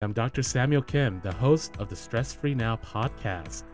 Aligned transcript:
I'm 0.00 0.12
Dr. 0.12 0.44
Samuel 0.44 0.82
Kim, 0.82 1.20
the 1.24 1.32
host 1.32 1.74
of 1.80 1.88
the 1.88 1.96
Stress 1.96 2.32
Free 2.32 2.54
Now 2.54 2.76
podcast. 2.76 3.64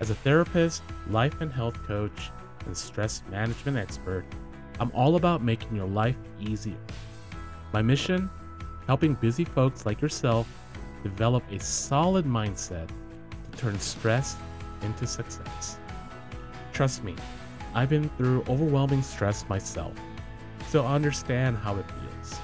As 0.00 0.10
a 0.10 0.16
therapist, 0.16 0.82
life 1.10 1.40
and 1.40 1.52
health 1.52 1.80
coach, 1.84 2.32
and 2.66 2.76
stress 2.76 3.22
management 3.30 3.76
expert, 3.76 4.24
I'm 4.80 4.90
all 4.96 5.14
about 5.14 5.44
making 5.44 5.76
your 5.76 5.86
life 5.86 6.16
easier. 6.40 6.80
My 7.72 7.82
mission? 7.82 8.28
Helping 8.88 9.14
busy 9.14 9.44
folks 9.44 9.86
like 9.86 10.00
yourself 10.00 10.48
develop 11.04 11.44
a 11.52 11.60
solid 11.60 12.24
mindset 12.24 12.88
to 12.88 13.56
turn 13.56 13.78
stress 13.78 14.34
into 14.82 15.06
success. 15.06 15.78
Trust 16.72 17.04
me, 17.04 17.14
I've 17.76 17.90
been 17.90 18.08
through 18.18 18.42
overwhelming 18.48 19.02
stress 19.02 19.48
myself, 19.48 19.92
so 20.66 20.84
I 20.84 20.96
understand 20.96 21.58
how 21.58 21.76
it 21.76 21.86
feels. 21.88 22.40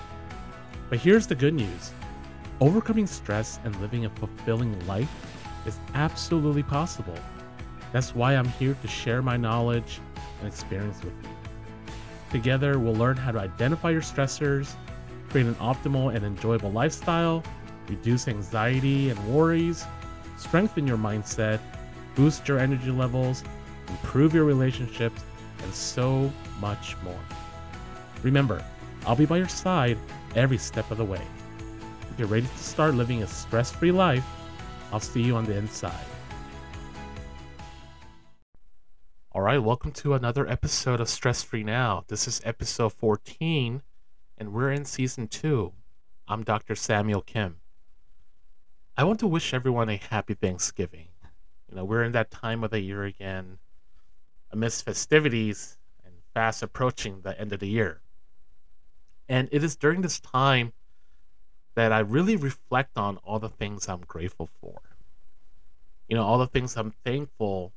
But 0.89 1.01
here's 1.01 1.27
the 1.27 1.35
good 1.35 1.55
news 1.55 1.91
overcoming 2.61 3.07
stress 3.07 3.59
and 3.65 3.79
living 3.81 4.05
a 4.05 4.11
fulfilling 4.11 4.87
life 4.87 5.11
is 5.67 5.79
absolutely 5.95 6.63
possible. 6.63 7.19
That's 7.93 8.15
why 8.15 8.35
I'm 8.35 8.49
here 8.49 8.77
to 8.81 8.89
share 8.89 9.23
my 9.23 9.37
knowledge 9.37 10.01
and 10.39 10.49
experience 10.49 11.03
with 11.03 11.15
you. 11.23 11.31
Together, 12.31 12.79
we'll 12.79 12.95
learn 12.95 13.17
how 13.17 13.33
to 13.33 13.39
identify 13.39 13.91
your 13.91 14.01
stressors, 14.01 14.75
create 15.31 15.47
an 15.47 15.55
optimal 15.57 16.15
and 16.15 16.25
enjoyable 16.25 16.73
lifestyle, 16.73 17.43
reduce 17.89 18.29
anxiety 18.29 19.11
and 19.11 19.35
worries, 19.35 19.85
strengthen 20.37 20.87
your 20.87 20.99
mindset, 20.99 21.61
boost 22.15 22.49
your 22.49 22.59
energy 22.59 22.91
levels, 22.91 23.45
improve 23.89 24.35
your 24.35 24.45
relationships, 24.45 25.23
and 25.63 25.73
so 25.73 26.31
much 26.61 26.97
more. 27.03 27.21
Remember, 28.23 28.63
I'll 29.07 29.17
be 29.17 29.27
by 29.27 29.39
your 29.39 29.49
side 29.49 29.99
every 30.35 30.59
step 30.59 30.91
of 30.91 30.99
the 30.99 31.05
way. 31.05 31.23
You're 32.19 32.29
ready 32.29 32.47
to 32.47 32.59
start 32.59 32.95
living 32.95 33.23
a 33.23 33.27
stress 33.27 33.71
free 33.71 33.93
life, 33.93 34.25
I'll 34.91 35.01
see 35.01 35.21
you 35.21 35.37
on 35.37 35.45
the 35.45 35.55
inside. 35.55 35.93
All 39.33 39.43
right, 39.43 39.59
welcome 39.59 39.93
to 39.93 40.15
another 40.15 40.49
episode 40.49 40.99
of 40.99 41.11
Stress 41.11 41.43
Free 41.43 41.63
Now. 41.63 42.05
This 42.09 42.27
is 42.27 42.41
episode 42.43 42.95
14, 42.95 43.83
and 44.39 44.55
we're 44.55 44.73
in 44.73 44.87
season 44.87 45.29
two. 45.29 45.75
I'm 46.27 46.43
Dr. 46.43 46.75
Samuel 46.75 47.21
Kim. 47.21 47.57
I 48.97 49.05
want 49.05 49.21
to 49.21 49.27
wish 49.27 49.53
everyone 49.53 49.91
a 49.91 49.97
happy 49.97 50.33
Thanksgiving. 50.33 51.09
You 51.69 51.77
know, 51.77 51.85
we're 51.85 52.03
in 52.03 52.13
that 52.13 52.31
time 52.31 52.65
of 52.65 52.71
the 52.71 52.81
year 52.81 53.05
again, 53.05 53.59
amidst 54.51 54.87
festivities 54.87 55.77
and 56.03 56.15
fast 56.33 56.63
approaching 56.63 57.21
the 57.21 57.39
end 57.39 57.53
of 57.53 57.61
the 57.61 57.69
year. 57.69 58.01
And 59.29 59.51
it 59.53 59.63
is 59.63 59.77
during 59.77 60.01
this 60.01 60.19
time 60.19 60.73
that 61.77 61.93
I 61.93 62.01
really 62.01 62.37
reflect 62.37 62.97
on 62.97 63.19
all 63.19 63.39
the 63.39 63.51
things 63.51 63.89
I'm 63.89 64.01
grateful 64.01 64.49
for. 64.61 64.81
You 66.09 66.17
know, 66.17 66.25
all 66.25 66.39
the 66.39 66.47
things 66.47 66.77
I'm 66.77 66.95
thankful 67.05 67.73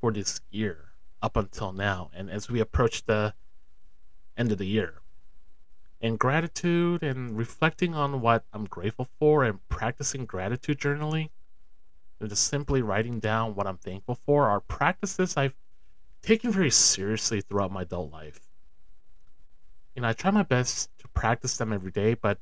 for 0.00 0.12
this 0.12 0.40
year 0.50 0.90
up 1.22 1.36
until 1.36 1.72
now. 1.72 2.10
And 2.12 2.30
as 2.30 2.50
we 2.50 2.60
approach 2.60 3.04
the 3.04 3.32
end 4.36 4.50
of 4.52 4.58
the 4.58 4.66
year, 4.66 5.00
and 6.00 6.18
gratitude 6.18 7.02
and 7.02 7.38
reflecting 7.38 7.94
on 7.94 8.20
what 8.20 8.44
I'm 8.52 8.66
grateful 8.66 9.08
for 9.18 9.44
and 9.44 9.66
practicing 9.68 10.26
gratitude 10.26 10.78
journaling 10.78 11.30
and 12.20 12.28
just 12.28 12.48
simply 12.48 12.82
writing 12.82 13.20
down 13.20 13.54
what 13.54 13.66
I'm 13.66 13.78
thankful 13.78 14.18
for 14.26 14.48
are 14.48 14.60
practices 14.60 15.36
I've 15.36 15.54
taken 16.22 16.50
very 16.50 16.70
seriously 16.70 17.40
throughout 17.40 17.72
my 17.72 17.82
adult 17.82 18.12
life. 18.12 18.40
You 19.94 20.02
know, 20.02 20.08
I 20.08 20.12
try 20.12 20.30
my 20.30 20.42
best 20.42 20.90
to 20.98 21.08
practice 21.08 21.56
them 21.56 21.72
every 21.72 21.92
day, 21.92 22.14
but 22.14 22.38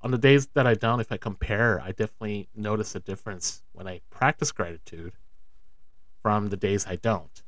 on 0.00 0.10
the 0.10 0.18
days 0.18 0.46
that 0.54 0.66
I 0.66 0.74
don't, 0.74 1.00
if 1.00 1.10
I 1.10 1.16
compare, 1.16 1.80
I 1.80 1.88
definitely 1.88 2.48
notice 2.54 2.94
a 2.94 3.00
difference 3.00 3.62
when 3.72 3.88
I 3.88 4.00
practice 4.10 4.52
gratitude 4.52 5.12
from 6.22 6.48
the 6.48 6.56
days 6.56 6.86
I 6.86 6.96
don't. 6.96 7.42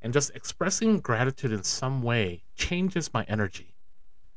And 0.00 0.12
just 0.12 0.30
expressing 0.34 1.00
gratitude 1.00 1.52
in 1.52 1.64
some 1.64 2.02
way 2.02 2.44
changes 2.54 3.12
my 3.12 3.24
energy. 3.24 3.74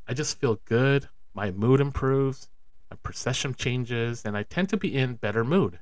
I 0.07 0.13
just 0.13 0.39
feel 0.39 0.59
good, 0.66 1.09
my 1.34 1.51
mood 1.51 1.79
improves, 1.79 2.50
my 2.89 2.97
perception 3.03 3.53
changes, 3.53 4.23
and 4.25 4.38
I 4.38 4.44
tend 4.44 4.69
to 4.69 4.78
be 4.78 4.95
in 4.95 5.16
better 5.16 5.44
mood, 5.44 5.79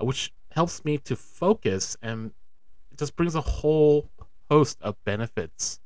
which 0.00 0.32
helps 0.52 0.84
me 0.84 0.98
to 0.98 1.14
focus 1.16 1.96
and 2.02 2.32
it 2.90 2.98
just 2.98 3.16
brings 3.16 3.34
a 3.34 3.40
whole 3.40 4.10
host 4.50 4.78
of 4.82 5.02
benefits 5.04 5.80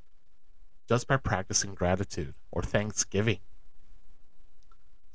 just 0.88 1.06
by 1.06 1.16
practicing 1.16 1.74
gratitude 1.74 2.34
or 2.50 2.62
thanksgiving. 2.62 3.38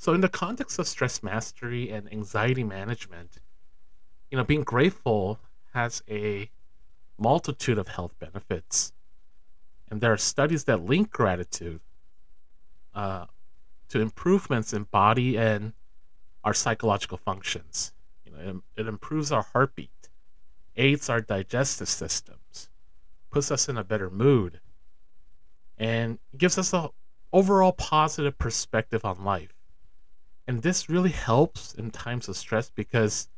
So, 0.02 0.16
in 0.16 0.22
the 0.22 0.30
context 0.30 0.80
of 0.80 0.88
stress 0.88 1.22
mastery 1.22 1.92
and 1.92 2.12
anxiety 2.12 2.64
management, 2.64 3.38
you 4.32 4.38
know, 4.40 4.44
being 4.44 4.64
grateful 4.64 5.38
has 5.76 6.02
a 6.10 6.50
multitude 7.20 7.78
of 7.78 7.88
health 7.88 8.16
benefits. 8.18 8.94
And 9.92 10.02
there 10.02 10.12
are 10.12 10.18
studies 10.18 10.64
that 10.64 10.84
link 10.84 11.12
gratitude 11.12 11.82
uh, 12.96 13.26
to 13.90 14.00
improvements 14.00 14.74
in 14.74 14.86
body 14.86 15.38
and 15.38 15.74
our 16.44 16.56
psychological 16.56 17.20
functions. 17.20 17.94
You 18.26 18.32
know, 18.32 18.64
it, 18.76 18.82
it 18.82 18.88
improves 18.88 19.32
our 19.32 19.44
heartbeat, 19.54 20.10
aids 20.78 21.12
our 21.12 21.22
digestive 21.22 21.90
systems, 21.90 22.70
puts 23.30 23.52
us 23.52 23.70
in 23.70 23.78
a 23.78 23.84
better 23.84 24.10
mood, 24.10 24.62
and 25.78 26.18
gives 26.36 26.58
us 26.58 26.74
a 26.74 26.90
overall 27.32 27.74
positive 27.74 28.40
perspective 28.40 29.06
on 29.06 29.24
life. 29.24 29.61
And 30.48 30.62
this 30.62 30.90
really 30.90 31.12
helps 31.12 31.74
in 31.74 31.92
times 31.92 32.28
of 32.28 32.36
stress 32.36 32.70
because 32.70 33.30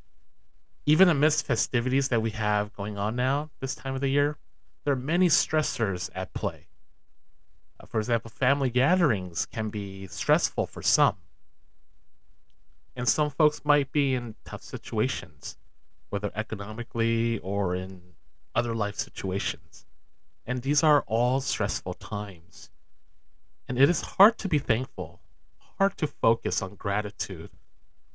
even 0.85 1.09
amidst 1.09 1.45
festivities 1.45 2.09
that 2.09 2.21
we 2.21 2.31
have 2.31 2.73
going 2.73 2.97
on 2.97 3.15
now, 3.15 3.49
this 3.59 3.75
time 3.75 3.95
of 3.95 4.01
the 4.01 4.09
year, 4.09 4.37
there 4.83 4.93
are 4.93 4.97
many 4.97 5.27
stressors 5.27 6.09
at 6.13 6.33
play. 6.33 6.67
Uh, 7.79 7.85
for 7.85 7.99
example, 7.99 8.29
family 8.29 8.69
gatherings 8.69 9.45
can 9.45 9.69
be 9.69 10.07
stressful 10.07 10.67
for 10.67 10.81
some. 10.81 11.15
And 12.95 13.07
some 13.07 13.29
folks 13.29 13.65
might 13.65 13.91
be 13.91 14.13
in 14.13 14.35
tough 14.45 14.61
situations, 14.61 15.57
whether 16.09 16.31
economically 16.35 17.39
or 17.39 17.75
in 17.75 18.01
other 18.53 18.75
life 18.75 18.95
situations. 18.95 19.85
And 20.45 20.61
these 20.61 20.83
are 20.83 21.03
all 21.07 21.39
stressful 21.39 21.95
times. 21.95 22.69
And 23.67 23.79
it 23.79 23.89
is 23.89 24.01
hard 24.01 24.37
to 24.39 24.49
be 24.49 24.59
thankful 24.59 25.21
hard 25.77 25.97
to 25.97 26.07
focus 26.07 26.61
on 26.61 26.75
gratitude 26.75 27.49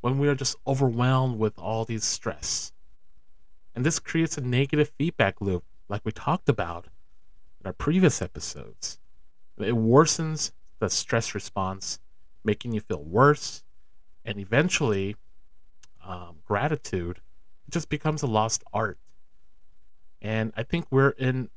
when 0.01 0.19
we 0.19 0.29
are 0.29 0.35
just 0.35 0.57
overwhelmed 0.67 1.39
with 1.39 1.59
all 1.59 1.85
these 1.85 2.05
stress. 2.05 2.73
And 3.75 3.85
this 3.85 3.99
creates 3.99 4.39
a 4.39 4.41
negative 4.41 4.91
feedback 4.99 5.41
loop, 5.41 5.65
like 5.89 6.05
we 6.05 6.13
talked 6.13 6.49
about 6.49 6.87
in 7.61 7.67
our 7.67 7.73
previous 7.73 8.23
episodes. 8.23 8.99
It 9.59 9.75
worsens 9.75 10.53
the 10.79 10.89
stress 10.89 11.35
response, 11.35 11.99
making 12.45 12.73
you 12.73 12.81
feel 12.81 13.03
worse, 13.03 13.65
and 14.25 14.39
eventually, 14.39 15.17
um, 16.05 16.37
gratitude 16.45 17.21
just 17.69 17.89
becomes 17.89 18.23
a 18.23 18.27
lost 18.27 18.63
art. 18.73 18.99
And 20.23 20.53
I 20.57 20.63
think 20.63 20.87
we're 20.91 21.11
in 21.11 21.51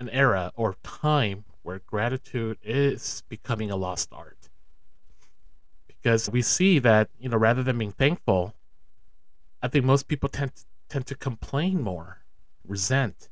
an 0.00 0.08
era 0.10 0.52
or 0.54 0.76
time 0.82 1.44
where 1.62 1.80
gratitude 1.86 2.58
is 2.62 3.22
becoming 3.28 3.70
a 3.70 3.76
lost 3.76 4.10
art 4.12 4.43
because 6.04 6.28
we 6.28 6.42
see 6.42 6.78
that 6.78 7.08
you 7.18 7.30
know 7.30 7.38
rather 7.38 7.62
than 7.62 7.78
being 7.78 7.90
thankful, 7.90 8.54
I 9.62 9.68
think 9.68 9.86
most 9.86 10.06
people 10.06 10.28
tend 10.28 10.52
tend 10.90 11.06
to 11.06 11.14
complain 11.14 11.80
more, 11.80 12.18
resent, 12.66 13.30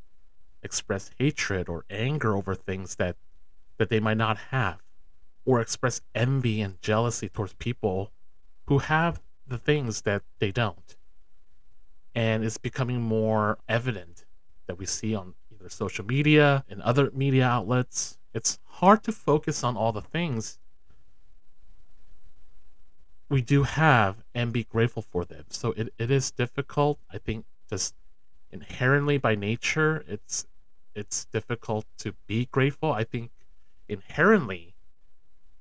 express 0.62 1.10
hatred 1.18 1.68
or 1.68 1.84
anger 1.90 2.34
over 2.34 2.54
things 2.54 2.94
that 2.96 3.16
that 3.76 3.90
they 3.90 4.00
might 4.00 4.16
not 4.16 4.38
have, 4.50 4.78
or 5.44 5.60
express 5.60 6.00
envy 6.14 6.62
and 6.62 6.80
jealousy 6.80 7.28
towards 7.28 7.52
people 7.54 8.10
who 8.66 8.78
have 8.78 9.20
the 9.46 9.58
things 9.58 10.02
that 10.02 10.22
they 10.38 10.50
don't. 10.50 10.96
And 12.14 12.42
it's 12.42 12.58
becoming 12.58 13.02
more 13.02 13.58
evident 13.68 14.24
that 14.66 14.78
we 14.78 14.86
see 14.86 15.14
on 15.14 15.34
either 15.52 15.68
social 15.68 16.06
media 16.06 16.64
and 16.70 16.80
other 16.80 17.10
media 17.10 17.44
outlets. 17.44 18.18
It's 18.32 18.58
hard 18.64 19.02
to 19.02 19.12
focus 19.12 19.62
on 19.62 19.76
all 19.76 19.92
the 19.92 20.00
things 20.00 20.58
we 23.32 23.40
do 23.40 23.62
have 23.62 24.16
and 24.34 24.52
be 24.52 24.62
grateful 24.62 25.00
for 25.00 25.24
them. 25.24 25.46
So 25.48 25.72
it, 25.72 25.94
it 25.98 26.10
is 26.10 26.30
difficult. 26.30 26.98
I 27.10 27.16
think 27.16 27.46
just 27.70 27.94
inherently 28.50 29.16
by 29.16 29.34
nature, 29.34 30.04
it's 30.06 30.46
it's 30.94 31.24
difficult 31.24 31.86
to 31.96 32.12
be 32.26 32.44
grateful. 32.52 32.92
I 32.92 33.04
think 33.04 33.30
inherently 33.88 34.74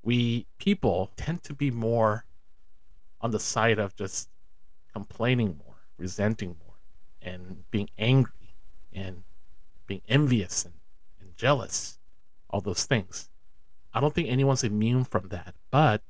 we 0.04 0.48
people 0.58 1.12
tend 1.16 1.44
to 1.44 1.54
be 1.54 1.72
more 1.72 2.26
on 3.22 3.32
the 3.32 3.40
side 3.40 3.80
of 3.80 3.96
just 3.96 4.28
complaining 4.92 5.58
more, 5.64 5.78
resenting 5.98 6.58
more, 6.66 6.76
and 7.22 7.64
being 7.72 7.90
angry 7.98 8.54
and 8.92 9.24
being 9.88 10.02
envious 10.10 10.66
and, 10.66 10.74
and 11.22 11.38
jealous, 11.38 12.00
all 12.50 12.60
those 12.60 12.84
things. 12.84 13.30
I 13.94 14.02
don't 14.02 14.14
think 14.14 14.28
anyone's 14.28 14.66
immune 14.66 15.06
from 15.06 15.30
that, 15.30 15.56
but 15.70 16.02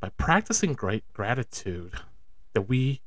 by 0.00 0.08
practicing 0.10 0.72
great 0.72 1.04
gratitude 1.12 1.94
that 2.54 2.62
we 2.62 3.02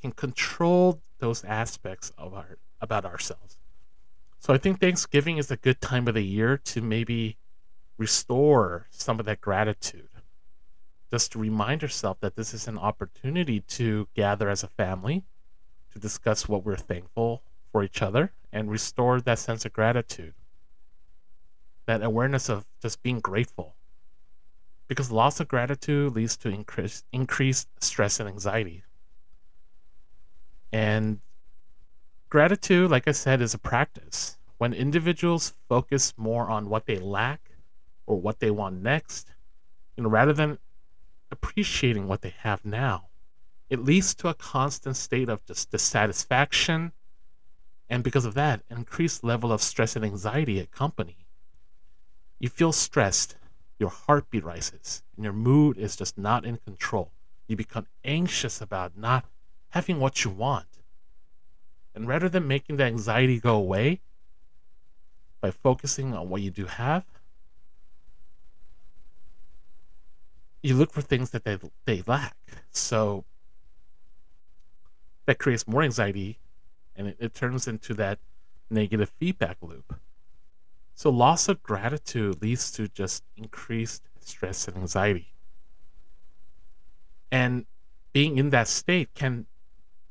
can 0.00 0.12
control 0.12 1.00
those 1.18 1.44
aspects 1.44 2.12
of 2.16 2.32
our 2.32 2.58
about 2.80 3.04
ourselves. 3.04 3.58
So 4.38 4.54
I 4.54 4.58
think 4.58 4.80
Thanksgiving 4.80 5.36
is 5.36 5.50
a 5.50 5.56
good 5.56 5.80
time 5.80 6.06
of 6.06 6.14
the 6.14 6.24
year 6.24 6.56
to 6.56 6.80
maybe 6.80 7.36
restore 7.96 8.86
some 8.90 9.18
of 9.18 9.26
that 9.26 9.40
gratitude. 9.40 10.08
Just 11.10 11.32
to 11.32 11.38
remind 11.38 11.82
yourself 11.82 12.18
that 12.20 12.36
this 12.36 12.54
is 12.54 12.68
an 12.68 12.78
opportunity 12.78 13.60
to 13.60 14.06
gather 14.14 14.48
as 14.48 14.62
a 14.62 14.68
family, 14.68 15.24
to 15.92 15.98
discuss 15.98 16.48
what 16.48 16.64
we're 16.64 16.76
thankful 16.76 17.42
for 17.72 17.82
each 17.82 18.00
other, 18.00 18.32
and 18.52 18.70
restore 18.70 19.20
that 19.20 19.38
sense 19.38 19.64
of 19.64 19.72
gratitude. 19.72 20.34
That 21.86 22.02
awareness 22.02 22.48
of 22.48 22.66
just 22.80 23.02
being 23.02 23.20
grateful. 23.20 23.74
Because 24.88 25.12
loss 25.12 25.38
of 25.38 25.48
gratitude 25.48 26.14
leads 26.14 26.36
to 26.38 26.48
increased 26.48 27.04
increased 27.12 27.68
stress 27.80 28.18
and 28.20 28.28
anxiety. 28.28 28.82
And 30.72 31.20
gratitude, 32.30 32.90
like 32.90 33.06
I 33.06 33.12
said, 33.12 33.40
is 33.40 33.54
a 33.54 33.58
practice. 33.58 34.38
When 34.58 34.72
individuals 34.72 35.54
focus 35.68 36.14
more 36.16 36.48
on 36.48 36.68
what 36.68 36.86
they 36.86 36.98
lack 36.98 37.52
or 38.06 38.20
what 38.20 38.40
they 38.40 38.50
want 38.50 38.82
next, 38.82 39.34
you 39.96 40.02
know, 40.02 40.08
rather 40.08 40.32
than 40.32 40.58
appreciating 41.30 42.08
what 42.08 42.22
they 42.22 42.34
have 42.38 42.64
now, 42.64 43.08
it 43.70 43.84
leads 43.84 44.14
to 44.16 44.28
a 44.28 44.34
constant 44.34 44.96
state 44.96 45.28
of 45.28 45.44
just 45.44 45.70
dissatisfaction, 45.70 46.92
and 47.88 48.02
because 48.02 48.24
of 48.24 48.34
that, 48.34 48.62
an 48.68 48.78
increased 48.78 49.22
level 49.24 49.52
of 49.52 49.62
stress 49.62 49.96
and 49.96 50.04
anxiety 50.04 50.58
accompany. 50.58 51.26
You 52.38 52.48
feel 52.48 52.72
stressed, 52.72 53.36
your 53.78 53.90
heartbeat 53.90 54.44
rises, 54.44 55.02
and 55.16 55.24
your 55.24 55.32
mood 55.32 55.78
is 55.78 55.96
just 55.96 56.18
not 56.18 56.44
in 56.44 56.56
control. 56.58 57.12
You 57.46 57.56
become 57.56 57.86
anxious 58.04 58.60
about 58.60 58.96
not 58.96 59.24
having 59.70 60.00
what 60.00 60.24
you 60.24 60.30
want. 60.30 60.66
And 61.94 62.06
rather 62.06 62.28
than 62.28 62.46
making 62.46 62.76
the 62.76 62.84
anxiety 62.84 63.40
go 63.40 63.56
away 63.56 64.00
by 65.40 65.50
focusing 65.50 66.14
on 66.14 66.28
what 66.28 66.42
you 66.42 66.50
do 66.50 66.66
have, 66.66 67.04
you 70.62 70.74
look 70.74 70.92
for 70.92 71.00
things 71.00 71.30
that 71.30 71.44
they 71.44 71.58
they 71.84 72.02
lack. 72.06 72.36
So 72.70 73.24
that 75.26 75.38
creates 75.38 75.66
more 75.68 75.82
anxiety 75.82 76.38
and 76.96 77.08
it, 77.08 77.16
it 77.20 77.34
turns 77.34 77.68
into 77.68 77.94
that 77.94 78.18
negative 78.70 79.12
feedback 79.18 79.56
loop. 79.60 79.94
So 80.98 81.10
loss 81.10 81.48
of 81.48 81.62
gratitude 81.62 82.42
leads 82.42 82.72
to 82.72 82.88
just 82.88 83.22
increased 83.36 84.02
stress 84.18 84.66
and 84.66 84.76
anxiety. 84.76 85.32
And 87.30 87.66
being 88.12 88.36
in 88.36 88.50
that 88.50 88.66
state 88.66 89.14
can 89.14 89.46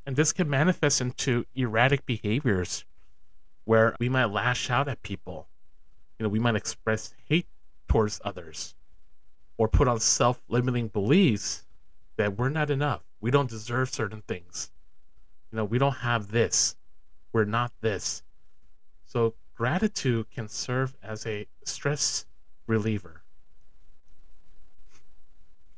and 0.06 0.16
this 0.16 0.32
can 0.32 0.50
manifest 0.50 1.02
into 1.02 1.44
erratic 1.54 2.06
behaviors 2.06 2.86
where 3.66 3.98
we 4.00 4.08
might 4.08 4.28
lash 4.28 4.70
out 4.70 4.88
at 4.88 5.02
people. 5.02 5.50
You 6.18 6.24
know, 6.24 6.30
we 6.30 6.40
might 6.40 6.56
express 6.56 7.14
hate 7.26 7.48
towards 7.90 8.22
others 8.24 8.74
or 9.58 9.68
put 9.68 9.90
on 9.90 10.00
self 10.00 10.42
limiting 10.48 10.88
beliefs 10.88 11.66
that 12.16 12.38
we're 12.38 12.48
not 12.48 12.70
enough. 12.70 13.02
We 13.20 13.30
don't 13.30 13.50
deserve 13.50 13.90
certain 13.90 14.22
things. 14.22 14.72
You 15.52 15.58
know, 15.58 15.66
we 15.66 15.80
don't 15.80 15.98
have 15.98 16.32
this. 16.32 16.78
We're 17.34 17.44
not 17.44 17.74
this. 17.82 18.24
So, 19.06 19.34
gratitude 19.58 20.30
can 20.30 20.48
serve 20.48 20.96
as 21.02 21.26
a 21.26 21.48
stress 21.64 22.26
reliever. 22.68 23.24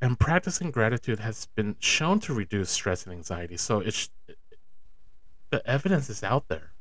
And 0.02 0.20
practicing 0.20 0.72
gratitude 0.72 1.20
has 1.20 1.48
been 1.56 1.76
shown 1.80 2.20
to 2.22 2.34
reduce 2.34 2.70
stress 2.70 3.06
and 3.06 3.14
anxiety. 3.14 3.58
So, 3.58 3.80
it's 3.80 4.10
the 5.50 5.68
evidence 5.68 6.10
is 6.10 6.24
out 6.24 6.48
there 6.48 6.74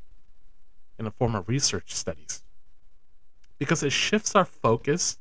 in 0.98 1.04
the 1.04 1.10
form 1.10 1.34
of 1.34 1.48
research 1.48 1.94
studies 1.94 2.42
because 3.58 3.82
it 3.82 3.92
shifts 3.92 4.34
our 4.34 4.44
focus 4.44 5.18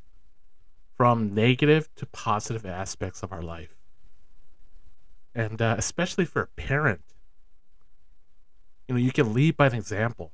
from 0.96 1.34
negative 1.34 1.90
to 1.96 2.06
positive 2.08 2.66
aspects 2.66 3.24
of 3.24 3.32
our 3.32 3.42
life. 3.42 3.76
And 5.34 5.62
uh, 5.62 5.76
especially 5.78 6.26
for 6.26 6.42
a 6.42 6.48
parent, 6.48 7.14
you 8.88 8.96
know, 8.96 9.00
you 9.00 9.12
can 9.12 9.34
lead 9.34 9.56
by 9.56 9.68
an 9.68 9.76
example. 9.76 10.32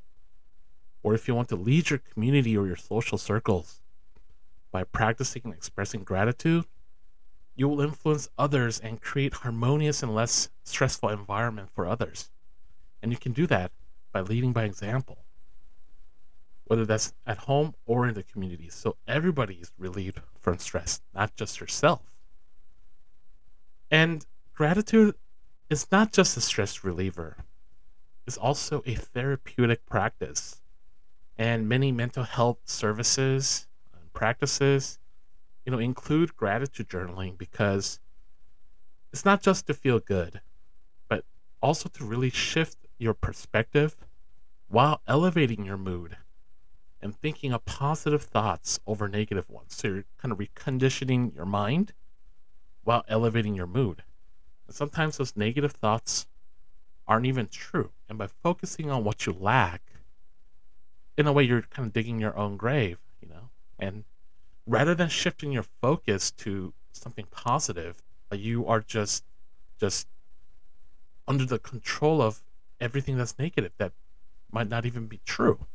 Or 1.04 1.14
if 1.14 1.28
you 1.28 1.36
want 1.36 1.50
to 1.50 1.56
lead 1.56 1.90
your 1.90 2.00
community 2.00 2.58
or 2.58 2.66
your 2.66 2.78
social 2.78 3.18
circles 3.18 3.82
by 4.72 4.84
practicing 4.84 5.42
and 5.46 5.54
expressing 5.54 6.04
gratitude, 6.04 6.66
you 7.56 7.68
will 7.70 7.82
influence 7.82 8.30
others 8.38 8.80
and 8.80 9.02
create 9.02 9.34
harmonious 9.34 10.02
and 10.02 10.16
less 10.16 10.50
stressful 10.64 11.10
environment 11.10 11.70
for 11.76 11.86
others. 11.86 12.32
And 13.02 13.12
you 13.12 13.18
can 13.18 13.34
do 13.34 13.46
that 13.48 13.72
by 14.12 14.22
leading 14.22 14.54
by 14.54 14.64
example 14.64 15.24
whether 16.66 16.86
that's 16.86 17.14
at 17.28 17.38
home 17.38 17.76
or 17.86 18.08
in 18.08 18.14
the 18.14 18.24
community. 18.24 18.70
So 18.70 18.96
everybody 19.08 19.56
is 19.56 19.72
relieved 19.78 20.20
from 20.40 20.58
stress, 20.58 21.02
not 21.14 21.36
just 21.36 21.60
yourself. 21.60 22.02
And 23.92 24.26
gratitude 24.56 25.16
is 25.70 25.86
not 25.92 26.12
just 26.12 26.38
a 26.38 26.42
stress 26.42 26.84
reliever, 26.84 27.38
it's 28.26 28.38
also 28.38 28.82
a 28.86 28.96
therapeutic 28.96 29.86
practice. 29.86 30.63
And 31.38 31.68
many 31.68 31.92
mental 31.92 32.24
health 32.24 32.60
services 32.66 33.68
and 33.94 34.14
practices, 34.14 35.00
you 35.66 35.72
know, 35.72 35.80
include 35.80 36.36
gratitude 36.36 36.90
journaling 36.90 37.38
because 37.38 38.00
it's 39.12 39.26
not 39.26 39.42
just 39.42 39.68
to 39.68 39.74
feel 39.74 40.00
good, 40.00 40.42
but 41.08 41.24
also 41.62 41.90
to 41.90 42.04
really 42.06 42.30
shift 42.30 42.78
your 42.98 43.14
perspective 43.14 43.96
while 44.68 45.02
elevating 45.08 45.66
your 45.66 45.78
mood 45.78 46.18
and 47.02 47.16
thinking 47.16 47.52
of 47.52 47.66
positive 47.66 48.24
thoughts 48.24 48.80
over 48.88 49.08
negative 49.08 49.50
ones. 49.50 49.76
So 49.76 49.88
you're 49.88 50.06
kind 50.18 50.32
of 50.32 50.38
reconditioning 50.38 51.36
your 51.36 51.46
mind 51.46 51.94
while 52.84 53.04
elevating 53.08 53.56
your 53.56 53.68
mood. 53.68 54.04
And 54.68 54.76
sometimes 54.76 55.18
those 55.18 55.36
negative 55.36 55.74
thoughts 55.74 56.28
aren't 57.08 57.26
even 57.26 57.48
true. 57.48 57.92
And 58.08 58.18
by 58.18 58.28
focusing 58.28 58.90
on 58.90 59.04
what 59.04 59.26
you 59.26 59.34
lack, 59.34 59.82
in 61.18 61.28
a 61.28 61.34
way, 61.34 61.44
you're 61.44 61.62
kind 61.62 61.88
of 61.88 61.94
digging 61.94 62.20
your 62.20 62.36
own 62.38 62.58
grave, 62.58 62.98
you 63.22 63.28
know? 63.28 63.50
And 63.80 64.04
rather 64.66 64.96
than 64.96 65.10
shifting 65.10 65.52
your 65.52 65.66
focus 65.82 66.32
to 66.32 66.74
something 66.92 67.26
positive, 67.32 68.02
uh, 68.32 68.36
you 68.36 68.66
are 68.66 68.80
just, 68.80 69.24
just 69.80 70.08
under 71.28 71.46
the 71.46 71.60
control 71.60 72.22
of 72.22 72.42
everything 72.80 73.18
that's 73.18 73.38
negative 73.38 73.72
that 73.78 73.94
might 74.52 74.70
not 74.70 74.86
even 74.86 75.08
be 75.08 75.20
true. 75.26 75.66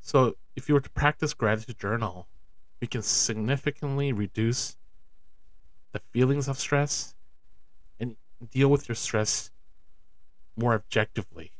So, 0.00 0.36
if 0.54 0.68
you 0.68 0.74
were 0.74 0.80
to 0.80 0.90
practice 0.90 1.32
gratitude 1.32 1.78
journal, 1.78 2.28
we 2.80 2.86
can 2.86 3.02
significantly 3.02 4.12
reduce 4.12 4.76
the 5.92 6.00
feelings 6.12 6.48
of 6.48 6.58
stress 6.58 7.14
and 7.98 8.16
deal 8.50 8.68
with 8.68 8.88
your 8.88 8.96
stress 8.96 9.50
more 10.56 10.74
objectively 10.74 11.52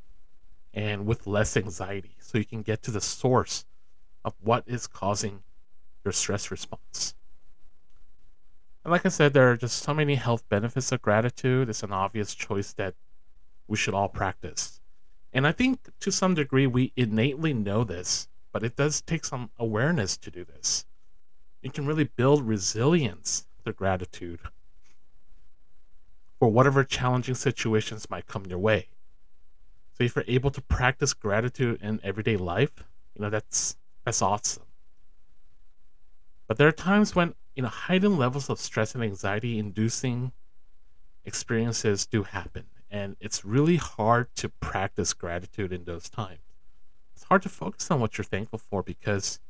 and 0.74 1.06
with 1.06 1.26
less 1.26 1.56
anxiety. 1.56 2.16
So, 2.20 2.36
you 2.36 2.44
can 2.44 2.60
get 2.62 2.82
to 2.82 2.90
the 2.90 3.00
source 3.00 3.64
of 4.24 4.34
what 4.40 4.64
is 4.66 4.86
causing 4.86 5.42
your 6.04 6.12
stress 6.12 6.50
response. 6.50 7.14
And 8.84 8.92
like 8.92 9.06
I 9.06 9.08
said, 9.08 9.32
there 9.32 9.50
are 9.50 9.56
just 9.56 9.82
so 9.82 9.94
many 9.94 10.16
health 10.16 10.46
benefits 10.50 10.92
of 10.92 11.00
gratitude. 11.00 11.70
It's 11.70 11.82
an 11.82 11.92
obvious 11.92 12.34
choice 12.34 12.74
that 12.74 12.94
we 13.66 13.78
should 13.78 13.94
all 13.94 14.08
practice. 14.08 14.80
And 15.32 15.46
I 15.46 15.52
think 15.52 15.88
to 16.00 16.12
some 16.12 16.34
degree 16.34 16.66
we 16.66 16.92
innately 16.94 17.54
know 17.54 17.82
this 17.82 18.28
but 18.54 18.62
it 18.62 18.76
does 18.76 19.00
take 19.00 19.24
some 19.24 19.50
awareness 19.58 20.16
to 20.16 20.30
do 20.30 20.44
this. 20.44 20.86
You 21.60 21.72
can 21.72 21.86
really 21.86 22.04
build 22.04 22.46
resilience 22.46 23.48
through 23.64 23.72
gratitude 23.72 24.38
for 26.38 26.48
whatever 26.48 26.84
challenging 26.84 27.34
situations 27.34 28.08
might 28.08 28.28
come 28.28 28.46
your 28.46 28.60
way. 28.60 28.90
So 29.96 30.04
if 30.04 30.16
you're 30.16 30.24
able 30.26 30.50
to 30.50 30.60
practice 30.60 31.14
gratitude 31.14 31.80
in 31.80 32.00
everyday 32.02 32.36
life, 32.36 32.84
you 33.14 33.22
know 33.22 33.30
that's 33.30 33.76
that's 34.04 34.22
awesome. 34.22 34.64
But 36.46 36.58
there 36.58 36.68
are 36.68 36.72
times 36.72 37.14
when 37.14 37.34
you 37.54 37.62
know 37.62 37.68
heightened 37.68 38.18
levels 38.18 38.50
of 38.50 38.58
stress 38.58 38.94
and 38.94 39.04
anxiety 39.04 39.58
inducing 39.58 40.32
experiences 41.24 42.06
do 42.06 42.24
happen 42.24 42.64
and 42.90 43.16
it's 43.18 43.44
really 43.44 43.76
hard 43.76 44.28
to 44.36 44.48
practice 44.48 45.12
gratitude 45.12 45.72
in 45.72 45.84
those 45.84 46.10
times 46.10 46.40
it's 47.14 47.24
hard 47.24 47.42
to 47.42 47.48
focus 47.48 47.90
on 47.90 47.98
what 47.98 48.18
you're 48.18 48.24
thankful 48.24 48.58
for 48.58 48.82
because 48.82 49.40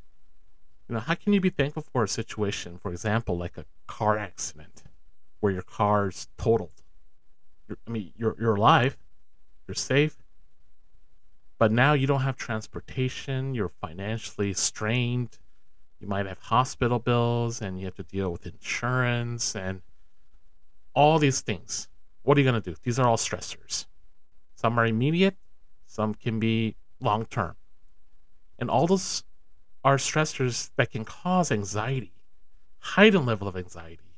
you 0.88 0.94
know 0.94 1.00
how 1.00 1.14
can 1.14 1.32
you 1.32 1.40
be 1.40 1.50
thankful 1.50 1.82
for 1.82 2.04
a 2.04 2.08
situation 2.08 2.78
for 2.78 2.92
example 2.92 3.36
like 3.36 3.56
a 3.56 3.64
car 3.86 4.16
accident 4.16 4.84
where 5.40 5.52
your 5.52 5.62
car's 5.62 6.28
totaled 6.38 6.82
you're, 7.68 7.78
i 7.88 7.90
mean 7.90 8.12
you're, 8.16 8.36
you're 8.38 8.54
alive 8.54 8.96
you're 9.66 9.74
safe 9.74 10.23
but 11.64 11.72
now 11.72 11.94
you 11.94 12.06
don't 12.06 12.20
have 12.20 12.36
transportation 12.36 13.54
you're 13.54 13.70
financially 13.70 14.52
strained 14.52 15.38
You 15.98 16.06
might 16.06 16.26
have 16.26 16.38
hospital 16.38 16.98
bills 16.98 17.62
and 17.62 17.78
you 17.78 17.86
have 17.86 17.94
to 17.94 18.02
deal 18.02 18.30
with 18.30 18.44
insurance 18.44 19.56
and 19.56 19.80
all 20.92 21.18
these 21.18 21.40
things. 21.40 21.88
What 22.22 22.36
are 22.36 22.42
you 22.42 22.50
going 22.50 22.60
to 22.60 22.70
do? 22.70 22.76
These 22.82 22.98
are 22.98 23.08
all 23.08 23.16
stressors. 23.16 23.86
Some 24.54 24.78
are 24.78 24.84
immediate, 24.84 25.36
some 25.86 26.12
can 26.12 26.38
be 26.38 26.76
long 27.00 27.24
term. 27.24 27.56
And 28.58 28.68
all 28.68 28.86
those 28.86 29.24
are 29.82 29.96
stressors 29.96 30.68
that 30.76 30.90
can 30.90 31.06
cause 31.06 31.50
anxiety, 31.50 32.12
heightened 32.80 33.24
level 33.24 33.48
of 33.48 33.56
anxiety, 33.56 34.12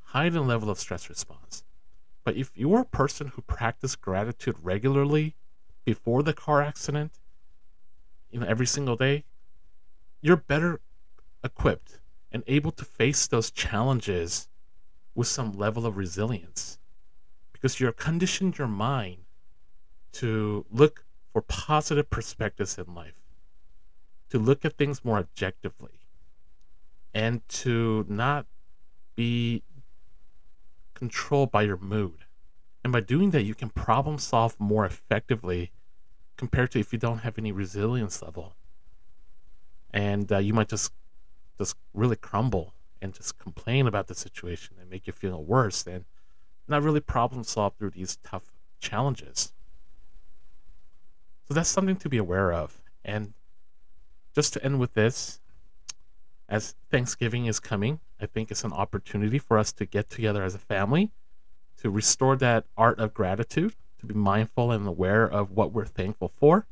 heightened 0.00 0.48
level 0.48 0.70
of 0.70 0.78
stress 0.78 1.10
response. 1.10 1.62
But 2.24 2.36
if 2.36 2.56
you're 2.56 2.80
a 2.80 2.96
person 3.02 3.26
who 3.34 3.42
practiced 3.42 4.00
gratitude 4.00 4.56
regularly 4.62 5.36
before 5.84 6.22
the 6.22 6.32
car 6.32 6.62
accident, 6.62 7.12
you 8.30 8.40
know, 8.40 8.46
every 8.46 8.66
single 8.66 8.96
day, 8.96 9.24
you're 10.20 10.36
better 10.36 10.80
equipped 11.42 12.00
and 12.30 12.44
able 12.46 12.70
to 12.70 12.84
face 12.84 13.26
those 13.26 13.50
challenges 13.50 14.48
with 15.14 15.26
some 15.26 15.52
level 15.52 15.86
of 15.86 15.96
resilience 15.96 16.78
because 17.52 17.80
you're 17.80 17.92
conditioned 17.92 18.58
your 18.58 18.68
mind 18.68 19.18
to 20.12 20.64
look 20.70 21.04
for 21.32 21.42
positive 21.42 22.08
perspectives 22.10 22.78
in 22.78 22.94
life, 22.94 23.20
to 24.30 24.38
look 24.38 24.64
at 24.64 24.76
things 24.76 25.04
more 25.04 25.18
objectively, 25.18 26.00
and 27.12 27.46
to 27.48 28.04
not 28.08 28.46
be 29.14 29.62
controlled 30.94 31.50
by 31.50 31.62
your 31.62 31.76
mood. 31.76 32.24
And 32.82 32.92
by 32.92 33.00
doing 33.00 33.30
that, 33.30 33.42
you 33.42 33.54
can 33.54 33.68
problem 33.70 34.18
solve 34.18 34.58
more 34.58 34.86
effectively 34.86 35.72
compared 36.36 36.70
to 36.72 36.80
if 36.80 36.92
you 36.92 36.98
don't 36.98 37.18
have 37.18 37.38
any 37.38 37.52
resilience 37.52 38.22
level. 38.22 38.54
And 39.92 40.30
uh, 40.32 40.38
you 40.38 40.54
might 40.54 40.68
just 40.68 40.92
just 41.58 41.76
really 41.92 42.16
crumble 42.16 42.72
and 43.02 43.12
just 43.12 43.38
complain 43.38 43.86
about 43.86 44.06
the 44.06 44.14
situation 44.14 44.76
and 44.80 44.88
make 44.88 45.06
you 45.06 45.12
feel 45.12 45.44
worse 45.44 45.86
and 45.86 46.06
not 46.68 46.82
really 46.82 47.00
problem 47.00 47.44
solve 47.44 47.74
through 47.74 47.90
these 47.90 48.16
tough 48.22 48.50
challenges. 48.80 49.52
So 51.46 51.52
that's 51.52 51.68
something 51.68 51.96
to 51.96 52.08
be 52.08 52.16
aware 52.16 52.52
of. 52.52 52.80
And 53.04 53.34
just 54.34 54.54
to 54.54 54.64
end 54.64 54.78
with 54.78 54.94
this, 54.94 55.40
as 56.48 56.74
Thanksgiving 56.90 57.44
is 57.44 57.60
coming, 57.60 58.00
I 58.18 58.26
think 58.26 58.50
it's 58.50 58.64
an 58.64 58.72
opportunity 58.72 59.38
for 59.38 59.58
us 59.58 59.72
to 59.72 59.84
get 59.84 60.08
together 60.08 60.42
as 60.42 60.54
a 60.54 60.58
family 60.58 61.10
to 61.80 61.90
restore 61.90 62.36
that 62.36 62.64
art 62.76 62.98
of 62.98 63.14
gratitude, 63.14 63.74
to 63.98 64.06
be 64.06 64.14
mindful 64.14 64.70
and 64.70 64.86
aware 64.86 65.26
of 65.26 65.50
what 65.50 65.72
we're 65.72 65.86
thankful 65.86 66.28
for. 66.28 66.66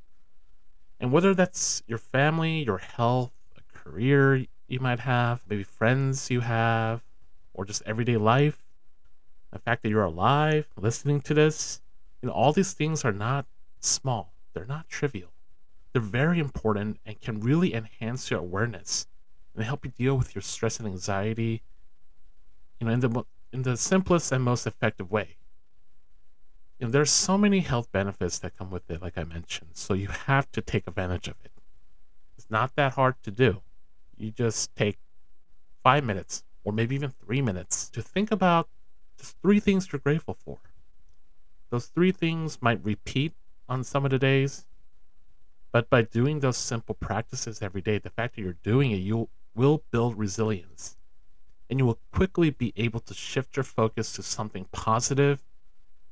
And 1.01 1.13
whether 1.13 1.35
that's 1.35 1.83
your 1.87 1.99
family, 1.99 2.65
your 2.65 2.79
health, 2.79 3.33
a 3.57 3.79
career 3.79 4.47
you 4.67 4.81
might 4.81 5.01
have, 5.01 5.43
maybe 5.49 5.63
friends 5.63 6.31
you 6.31 6.41
have, 6.41 7.03
or 7.55 7.65
just 7.65 7.83
everyday 7.87 8.17
life, 8.17 8.65
the 9.51 9.59
fact 9.59 9.83
that 9.83 9.89
you're 9.89 10.05
alive, 10.05 10.69
listening 10.77 11.21
to 11.23 11.35
this, 11.35 11.81
you 12.21 12.27
know, 12.27 12.33
all 12.33 12.53
these 12.53 12.73
things 12.73 13.05
are 13.05 13.13
not 13.13 13.47
small. 13.81 14.33
They're 14.53 14.67
not 14.67 14.89
trivial. 14.89 15.31
They're 15.93 16.03
very 16.03 16.39
important 16.39 16.99
and 17.07 17.21
can 17.21 17.41
really 17.41 17.73
enhance 17.73 18.31
your 18.31 18.41
awareness 18.41 19.07
and 19.55 19.65
help 19.65 19.85
you 19.85 19.93
deal 19.97 20.17
with 20.17 20.35
your 20.35 20.43
stress 20.43 20.79
and 20.79 20.87
anxiety, 20.87 21.63
you 22.79 22.87
know, 22.87 22.93
in 22.93 23.01
the 23.01 23.25
in 23.53 23.63
the 23.63 23.77
simplest 23.77 24.33
and 24.33 24.45
most 24.45 24.67
effective 24.67 25.11
way. 25.11 25.37
You 26.79 26.87
know, 26.87 26.93
there's 26.93 27.11
so 27.11 27.37
many 27.37 27.61
health 27.61 27.91
benefits 27.91 28.39
that 28.41 28.57
come 28.57 28.71
with 28.71 28.89
it, 28.91 29.03
like 29.03 29.19
I 29.19 29.25
mentioned. 29.25 29.71
So 29.75 29.95
you 29.95 30.09
have 30.09 30.51
to 30.53 30.61
take 30.61 30.87
advantage 30.87 31.29
of 31.29 31.37
it. 31.45 31.51
It's 32.37 32.51
not 32.51 32.77
that 32.77 32.93
hard 32.93 33.17
to 33.25 33.31
do. 33.31 33.63
You 34.17 34.31
just 34.31 34.75
take 34.77 34.99
five 35.83 36.05
minutes 36.05 36.45
or 36.63 36.73
maybe 36.73 36.95
even 36.95 37.11
three 37.25 37.41
minutes 37.41 37.89
to 37.91 38.03
think 38.03 38.31
about 38.31 38.69
just 39.17 39.37
three 39.41 39.59
things 39.59 39.89
you're 39.91 40.01
grateful 40.01 40.35
for. 40.35 40.59
Those 41.71 41.87
three 41.87 42.13
things 42.13 42.59
might 42.61 42.85
repeat 42.85 43.33
on 43.69 43.83
some 43.83 44.05
of 44.05 44.11
the 44.11 44.19
days. 44.19 44.67
But 45.73 45.91
by 45.91 46.03
doing 46.03 46.41
those 46.41 46.57
simple 46.59 46.95
practices 46.95 47.61
every 47.63 47.81
day, 47.81 47.99
the 47.99 48.11
fact 48.11 48.37
that 48.37 48.43
you're 48.43 48.57
doing 48.63 48.91
it, 48.91 48.97
you 48.97 49.29
will 49.55 49.83
build 49.91 50.19
resilience. 50.19 50.98
And 51.71 51.79
you 51.79 51.87
will 51.87 51.99
quickly 52.13 52.51
be 52.51 52.73
able 52.77 53.01
to 53.01 53.15
shift 53.15 53.57
your 53.57 53.65
focus 53.65 54.13
to 54.15 54.23
something 54.23 54.67
positive 54.73 55.43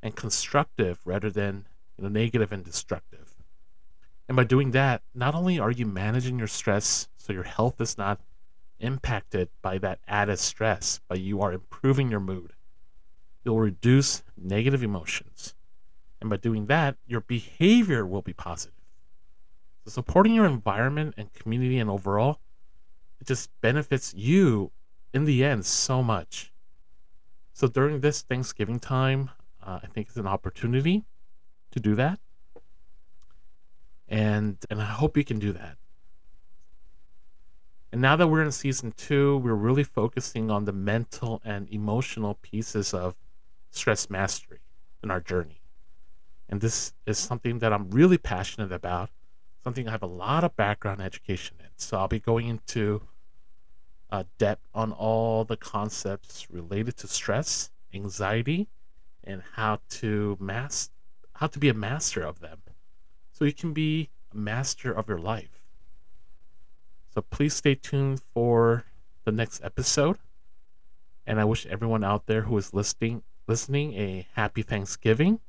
and 0.03 0.15
constructive 0.15 1.01
rather 1.05 1.31
than 1.31 1.67
you 1.97 2.05
know, 2.05 2.11
negative 2.11 2.53
and 2.53 2.65
destructive. 2.65 3.35
And 4.29 4.37
by 4.37 4.45
doing 4.45 4.73
that, 4.73 5.03
not 5.15 5.35
only 5.35 5.59
are 5.59 5.71
you 5.71 5.87
managing 5.87 6.39
your 6.39 6.49
stress 6.49 7.09
so 7.17 7.33
your 7.33 7.45
health 7.45 7.81
is 7.81 7.97
not 7.97 8.21
impacted 8.79 9.49
by 9.63 9.79
that 9.79 10.01
added 10.07 10.39
stress, 10.39 11.01
but 11.09 11.21
you 11.21 11.41
are 11.41 11.53
improving 11.53 12.11
your 12.11 12.21
mood. 12.21 12.53
You'll 13.45 13.61
reduce 13.61 14.23
negative 14.37 14.83
emotions 14.83 15.55
and 16.21 16.31
by 16.31 16.37
doing 16.37 16.67
that, 16.67 16.97
your 17.07 17.21
behavior 17.21 18.07
will 18.07 18.23
be 18.23 18.33
positive. 18.33 18.75
So 19.85 19.91
supporting 19.93 20.35
your 20.35 20.47
environment 20.47 21.15
and 21.17 21.33
community 21.33 21.79
and 21.79 21.91
overall, 21.91 22.41
it 23.21 23.27
just 23.27 23.51
benefits 23.61 24.15
you 24.15 24.73
in 25.17 25.25
the 25.25 25.43
end 25.43 25.65
so 25.65 26.03
much. 26.03 26.53
So 27.55 27.67
during 27.67 28.01
this 28.01 28.21
Thanksgiving 28.21 28.79
time, 28.79 29.31
uh, 29.67 29.81
I 29.83 29.87
think 29.87 30.09
it's 30.09 30.19
an 30.19 30.27
opportunity 30.27 31.07
to 31.71 31.81
do 31.81 31.95
that. 31.95 32.21
And 34.07 34.59
and 34.69 34.83
I 34.83 34.85
hope 34.85 35.17
you 35.17 35.25
can 35.25 35.39
do 35.39 35.53
that. 35.55 35.79
And 37.91 38.03
now 38.03 38.15
that 38.17 38.29
we're 38.29 38.43
in 38.43 38.53
season 38.53 38.93
two, 38.95 39.39
we're 39.39 39.55
really 39.55 39.85
focusing 39.85 40.51
on 40.51 40.67
the 40.67 40.73
mental 40.73 41.41
and 41.47 41.67
emotional 41.71 42.35
pieces 42.43 42.93
of 42.93 43.15
stress 43.71 44.11
mastery 44.11 44.61
in 45.03 45.11
our 45.11 45.21
journey. 45.21 45.63
And 46.47 46.61
this 46.61 46.93
is 47.07 47.17
something 47.17 47.61
that 47.61 47.73
I'm 47.73 47.89
really 47.91 48.19
passionate 48.19 48.71
about, 48.71 49.09
something 49.65 49.89
I 49.89 49.93
have 49.93 50.03
a 50.03 50.15
lot 50.25 50.45
of 50.45 50.55
background 50.57 51.01
education 51.01 51.57
in. 51.61 51.71
So 51.77 51.97
I'll 51.97 52.07
be 52.07 52.21
going 52.21 52.49
into 52.49 53.01
uh, 54.11 54.25
depth 54.39 54.67
on 54.75 54.93
all 54.93 55.45
the 55.45 55.57
concepts 55.57 56.51
related 56.51 56.97
to 56.99 57.09
stress, 57.09 57.71
anxiety, 57.93 58.69
and 59.25 59.43
how 59.55 59.81
to 59.89 60.37
master 60.41 60.93
how 61.35 61.47
to 61.47 61.59
be 61.59 61.69
a 61.69 61.75
master 61.75 62.23
of 62.23 62.41
them. 62.41 62.63
So 63.33 63.45
you 63.45 63.53
can 63.53 63.75
be 63.75 64.09
a 64.33 64.37
master 64.37 64.91
of 64.91 65.07
your 65.07 65.19
life. 65.19 65.61
So 67.13 67.21
please 67.21 67.55
stay 67.55 67.75
tuned 67.75 68.23
for 68.33 68.87
the 69.25 69.33
next 69.33 69.63
episode. 69.63 70.17
And 71.27 71.39
I 71.39 71.45
wish 71.45 71.67
everyone 71.67 72.05
out 72.05 72.27
there 72.27 72.43
who 72.43 72.57
is 72.57 72.73
listening 72.73 73.23
listening 73.47 73.95
a 73.95 74.27
happy 74.35 74.63
Thanksgiving 74.63 75.41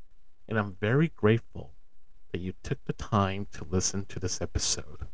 and 0.48 0.58
I'm 0.58 0.78
very 0.80 1.10
grateful 1.10 1.74
that 2.32 2.40
you 2.40 2.54
took 2.64 2.84
the 2.86 2.94
time 2.94 3.48
to 3.54 3.66
listen 3.70 4.06
to 4.06 4.20
this 4.20 4.42
episode. 4.42 5.08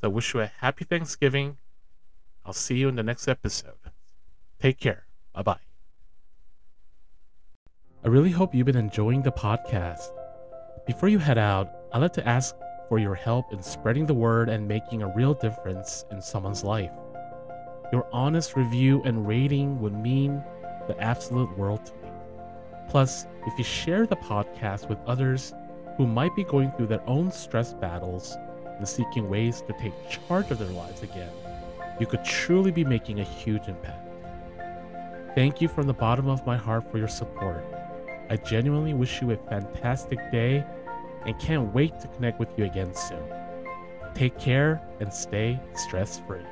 So 0.00 0.04
I 0.04 0.06
wish 0.08 0.34
you 0.34 0.40
a 0.40 0.46
happy 0.46 0.84
Thanksgiving. 0.84 1.58
I'll 2.44 2.52
see 2.52 2.76
you 2.76 2.88
in 2.88 2.96
the 2.96 3.02
next 3.02 3.28
episode. 3.28 3.74
Take 4.60 4.78
care. 4.78 5.06
Bye 5.32 5.42
bye. 5.42 5.60
I 8.04 8.08
really 8.08 8.30
hope 8.30 8.54
you've 8.54 8.66
been 8.66 8.76
enjoying 8.76 9.22
the 9.22 9.30
podcast. 9.30 10.10
Before 10.86 11.08
you 11.08 11.18
head 11.18 11.38
out, 11.38 11.70
I'd 11.92 12.00
like 12.02 12.12
to 12.14 12.28
ask 12.28 12.56
for 12.88 12.98
your 12.98 13.14
help 13.14 13.52
in 13.52 13.62
spreading 13.62 14.06
the 14.06 14.14
word 14.14 14.48
and 14.48 14.66
making 14.66 15.02
a 15.02 15.14
real 15.14 15.34
difference 15.34 16.04
in 16.10 16.20
someone's 16.20 16.64
life. 16.64 16.90
Your 17.92 18.08
honest 18.12 18.56
review 18.56 19.02
and 19.04 19.26
rating 19.26 19.80
would 19.80 19.94
mean 19.94 20.42
the 20.88 21.00
absolute 21.00 21.56
world 21.56 21.86
to 21.86 21.92
me. 21.94 22.10
Plus, 22.88 23.26
if 23.46 23.56
you 23.56 23.64
share 23.64 24.06
the 24.06 24.16
podcast 24.16 24.88
with 24.88 24.98
others 25.06 25.54
who 25.96 26.06
might 26.06 26.34
be 26.34 26.42
going 26.42 26.72
through 26.72 26.88
their 26.88 27.08
own 27.08 27.30
stress 27.30 27.72
battles 27.72 28.36
and 28.78 28.88
seeking 28.88 29.28
ways 29.30 29.62
to 29.62 29.72
take 29.74 29.92
charge 30.08 30.50
of 30.50 30.58
their 30.58 30.68
lives 30.68 31.02
again, 31.02 31.30
you 32.00 32.06
could 32.06 32.24
truly 32.24 32.70
be 32.70 32.84
making 32.84 33.20
a 33.20 33.24
huge 33.24 33.68
impact. 33.68 34.08
Thank 35.34 35.60
you 35.60 35.68
from 35.68 35.86
the 35.86 35.94
bottom 35.94 36.28
of 36.28 36.44
my 36.46 36.56
heart 36.56 36.90
for 36.90 36.98
your 36.98 37.08
support. 37.08 37.64
I 38.28 38.36
genuinely 38.36 38.94
wish 38.94 39.22
you 39.22 39.30
a 39.30 39.36
fantastic 39.36 40.18
day 40.30 40.64
and 41.26 41.38
can't 41.38 41.72
wait 41.72 41.98
to 42.00 42.08
connect 42.08 42.38
with 42.38 42.48
you 42.56 42.64
again 42.64 42.94
soon. 42.94 43.22
Take 44.14 44.38
care 44.38 44.82
and 45.00 45.12
stay 45.12 45.58
stress 45.74 46.20
free. 46.26 46.44